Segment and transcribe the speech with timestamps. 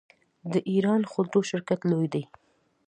[0.51, 2.23] د ایران خودرو شرکت لوی دی.